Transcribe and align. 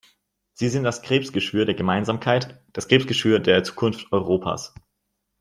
Sie 0.53 0.67
sind 0.69 0.81
das 0.83 1.03
Krebsgeschwür 1.03 1.65
der 1.67 1.75
Gemeinsamkeit, 1.75 2.59
das 2.73 2.87
Krebsgeschwür 2.87 3.37
der 3.37 3.63
Zukunft 3.63 4.11
Europas. 4.11 4.73